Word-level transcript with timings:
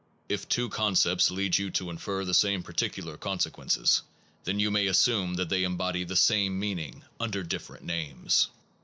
If 0.27 0.49
two 0.49 0.67
concepts 0.67 1.29
lead 1.29 1.59
you 1.59 1.69
to 1.69 1.91
infer 1.91 2.25
the 2.25 2.33
same 2.33 2.63
particular 2.63 3.17
consequence, 3.17 4.01
then 4.45 4.59
you 4.59 4.71
may 4.71 4.87
assume 4.87 5.35
that 5.35 5.49
they 5.49 5.63
embody 5.63 6.05
the 6.05 6.15
same 6.15 6.59
meaning 6.59 7.03
under 7.19 7.43
different 7.43 7.83
names. 7.85 8.47